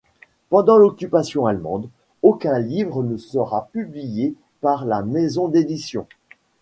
[0.49, 1.87] Pendant l'Occupation allemande,
[2.23, 6.07] aucun livre ne sera publié par la maison d'édition.